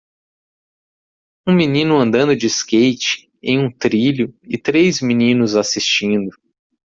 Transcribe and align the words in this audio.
Um 1.47 1.53
menino 1.53 1.99
andando 1.99 2.35
de 2.35 2.47
skate 2.49 3.29
em 3.39 3.59
um 3.59 3.69
trilho 3.71 4.35
e 4.41 4.57
três 4.57 4.99
meninos 4.99 5.55
assistindo. 5.55 6.35